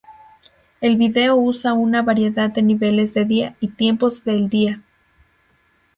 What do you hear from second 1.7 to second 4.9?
una variedad de niveles de día, y tiempos del día.